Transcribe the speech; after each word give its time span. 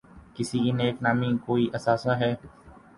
کسی 0.35 0.59
کی 0.59 0.71
نیک 0.71 0.95
نامی 1.01 1.29
کوئی 1.45 1.69
اثاثہ 1.73 2.13
ہے۔ 2.19 2.33